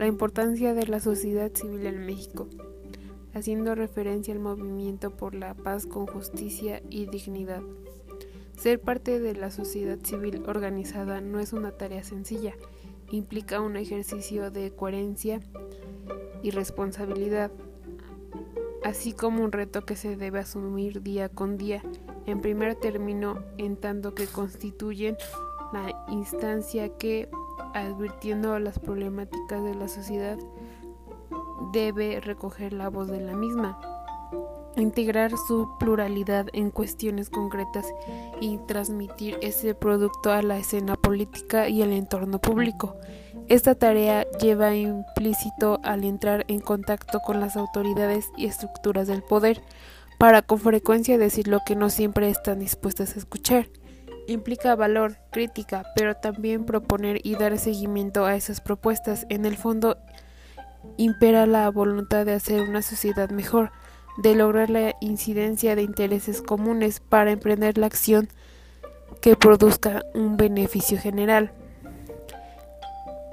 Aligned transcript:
La 0.00 0.06
importancia 0.06 0.72
de 0.72 0.86
la 0.86 0.98
sociedad 0.98 1.52
civil 1.52 1.84
en 1.84 2.06
México, 2.06 2.48
haciendo 3.34 3.74
referencia 3.74 4.32
al 4.32 4.40
movimiento 4.40 5.10
por 5.10 5.34
la 5.34 5.52
paz 5.52 5.84
con 5.84 6.06
justicia 6.06 6.82
y 6.88 7.04
dignidad. 7.04 7.60
Ser 8.56 8.80
parte 8.80 9.20
de 9.20 9.34
la 9.34 9.50
sociedad 9.50 9.98
civil 10.02 10.42
organizada 10.46 11.20
no 11.20 11.38
es 11.38 11.52
una 11.52 11.72
tarea 11.72 12.02
sencilla, 12.02 12.54
implica 13.10 13.60
un 13.60 13.76
ejercicio 13.76 14.50
de 14.50 14.70
coherencia 14.70 15.40
y 16.42 16.50
responsabilidad, 16.50 17.52
así 18.82 19.12
como 19.12 19.44
un 19.44 19.52
reto 19.52 19.84
que 19.84 19.96
se 19.96 20.16
debe 20.16 20.38
asumir 20.38 21.02
día 21.02 21.28
con 21.28 21.58
día, 21.58 21.82
en 22.24 22.40
primer 22.40 22.74
término, 22.74 23.44
en 23.58 23.76
tanto 23.76 24.14
que 24.14 24.26
constituyen 24.26 25.18
la 25.74 26.06
instancia 26.08 26.88
que, 26.96 27.28
advirtiendo 27.74 28.58
las 28.58 28.78
problemáticas 28.78 29.62
de 29.62 29.74
la 29.74 29.88
sociedad, 29.88 30.38
debe 31.72 32.20
recoger 32.20 32.72
la 32.72 32.88
voz 32.88 33.08
de 33.08 33.20
la 33.20 33.34
misma, 33.34 33.80
integrar 34.76 35.32
su 35.36 35.68
pluralidad 35.78 36.46
en 36.52 36.70
cuestiones 36.70 37.30
concretas 37.30 37.86
y 38.40 38.58
transmitir 38.66 39.38
ese 39.42 39.74
producto 39.74 40.32
a 40.32 40.42
la 40.42 40.58
escena 40.58 40.96
política 40.96 41.68
y 41.68 41.82
al 41.82 41.92
entorno 41.92 42.40
público. 42.40 42.96
Esta 43.48 43.74
tarea 43.74 44.26
lleva 44.40 44.74
implícito 44.74 45.80
al 45.82 46.04
entrar 46.04 46.44
en 46.48 46.60
contacto 46.60 47.20
con 47.20 47.40
las 47.40 47.56
autoridades 47.56 48.30
y 48.36 48.46
estructuras 48.46 49.08
del 49.08 49.22
poder, 49.22 49.62
para 50.18 50.42
con 50.42 50.58
frecuencia 50.58 51.18
decir 51.18 51.48
lo 51.48 51.60
que 51.66 51.74
no 51.74 51.88
siempre 51.88 52.28
están 52.28 52.58
dispuestas 52.58 53.16
a 53.16 53.18
escuchar. 53.18 53.68
Implica 54.26 54.76
valor, 54.76 55.16
crítica, 55.30 55.84
pero 55.96 56.14
también 56.14 56.64
proponer 56.64 57.20
y 57.24 57.34
dar 57.34 57.58
seguimiento 57.58 58.26
a 58.26 58.36
esas 58.36 58.60
propuestas. 58.60 59.26
En 59.28 59.44
el 59.44 59.56
fondo, 59.56 59.98
impera 60.96 61.46
la 61.46 61.68
voluntad 61.70 62.26
de 62.26 62.34
hacer 62.34 62.62
una 62.62 62.82
sociedad 62.82 63.30
mejor, 63.30 63.72
de 64.18 64.34
lograr 64.34 64.70
la 64.70 64.94
incidencia 65.00 65.74
de 65.76 65.82
intereses 65.82 66.42
comunes 66.42 67.00
para 67.00 67.32
emprender 67.32 67.78
la 67.78 67.86
acción 67.86 68.28
que 69.20 69.36
produzca 69.36 70.04
un 70.14 70.36
beneficio 70.36 70.98
general. 70.98 71.52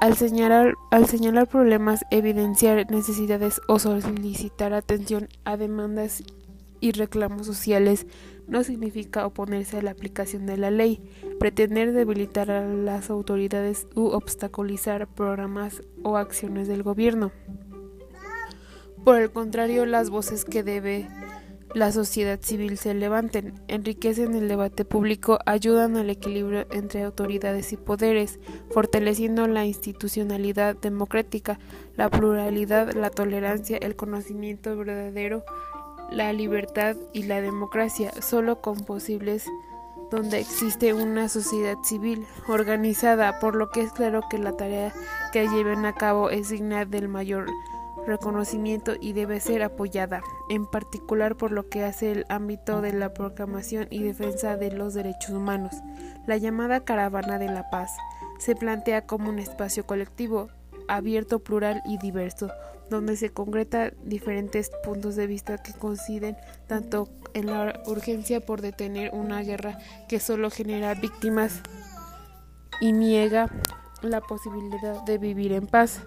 Al 0.00 0.16
señalar, 0.16 0.74
al 0.90 1.06
señalar 1.06 1.46
problemas, 1.46 2.04
evidenciar 2.10 2.90
necesidades 2.90 3.60
o 3.68 3.78
solicitar 3.78 4.72
atención 4.72 5.28
a 5.44 5.56
demandas 5.58 6.22
y 6.80 6.92
reclamos 6.92 7.46
sociales 7.46 8.06
no 8.46 8.64
significa 8.64 9.26
oponerse 9.26 9.78
a 9.78 9.82
la 9.82 9.92
aplicación 9.92 10.46
de 10.46 10.56
la 10.56 10.70
ley, 10.70 11.00
pretender 11.38 11.92
debilitar 11.92 12.50
a 12.50 12.66
las 12.66 13.10
autoridades 13.10 13.86
u 13.94 14.06
obstaculizar 14.08 15.06
programas 15.06 15.82
o 16.02 16.16
acciones 16.16 16.66
del 16.66 16.82
gobierno. 16.82 17.30
Por 19.04 19.20
el 19.20 19.30
contrario, 19.30 19.86
las 19.86 20.10
voces 20.10 20.44
que 20.44 20.62
debe 20.62 21.08
la 21.74 21.92
sociedad 21.92 22.40
civil 22.42 22.76
se 22.78 22.94
levanten, 22.94 23.54
enriquecen 23.68 24.34
el 24.34 24.48
debate 24.48 24.84
público, 24.84 25.38
ayudan 25.46 25.96
al 25.96 26.10
equilibrio 26.10 26.66
entre 26.72 27.04
autoridades 27.04 27.72
y 27.72 27.76
poderes, 27.76 28.40
fortaleciendo 28.70 29.46
la 29.46 29.64
institucionalidad 29.64 30.74
democrática, 30.76 31.60
la 31.96 32.10
pluralidad, 32.10 32.92
la 32.94 33.10
tolerancia, 33.10 33.76
el 33.76 33.94
conocimiento 33.94 34.76
verdadero, 34.76 35.44
la 36.10 36.32
libertad 36.32 36.96
y 37.12 37.24
la 37.24 37.40
democracia, 37.40 38.12
solo 38.20 38.60
con 38.60 38.80
posibles 38.84 39.46
donde 40.10 40.40
existe 40.40 40.92
una 40.92 41.28
sociedad 41.28 41.76
civil 41.84 42.26
organizada, 42.48 43.38
por 43.38 43.54
lo 43.54 43.70
que 43.70 43.82
es 43.82 43.92
claro 43.92 44.22
que 44.28 44.38
la 44.38 44.56
tarea 44.56 44.92
que 45.32 45.48
lleven 45.48 45.86
a 45.86 45.94
cabo 45.94 46.30
es 46.30 46.48
digna 46.48 46.84
del 46.84 47.08
mayor 47.08 47.46
reconocimiento 48.06 48.94
y 49.00 49.12
debe 49.12 49.40
ser 49.40 49.62
apoyada, 49.62 50.22
en 50.48 50.66
particular 50.66 51.36
por 51.36 51.52
lo 51.52 51.68
que 51.68 51.84
hace 51.84 52.12
el 52.12 52.26
ámbito 52.28 52.80
de 52.80 52.92
la 52.92 53.14
proclamación 53.14 53.86
y 53.90 54.02
defensa 54.02 54.56
de 54.56 54.72
los 54.72 54.94
derechos 54.94 55.30
humanos. 55.30 55.76
La 56.26 56.36
llamada 56.36 56.84
Caravana 56.84 57.38
de 57.38 57.48
la 57.48 57.70
Paz 57.70 57.92
se 58.38 58.56
plantea 58.56 59.06
como 59.06 59.28
un 59.28 59.38
espacio 59.38 59.86
colectivo, 59.86 60.48
abierto, 60.94 61.38
plural 61.40 61.82
y 61.86 61.98
diverso, 61.98 62.50
donde 62.90 63.16
se 63.16 63.30
concreta 63.30 63.92
diferentes 64.04 64.70
puntos 64.82 65.16
de 65.16 65.26
vista 65.26 65.58
que 65.58 65.72
coinciden 65.72 66.36
tanto 66.66 67.08
en 67.34 67.46
la 67.46 67.80
urgencia 67.86 68.40
por 68.40 68.60
detener 68.60 69.10
una 69.14 69.42
guerra 69.42 69.78
que 70.08 70.18
solo 70.18 70.50
genera 70.50 70.94
víctimas 70.94 71.60
y 72.80 72.92
niega 72.92 73.48
la 74.02 74.20
posibilidad 74.20 75.02
de 75.04 75.18
vivir 75.18 75.52
en 75.52 75.66
paz. 75.66 76.02